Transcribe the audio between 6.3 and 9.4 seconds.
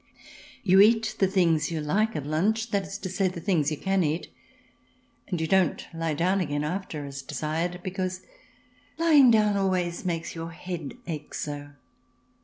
again after, as desired, because lying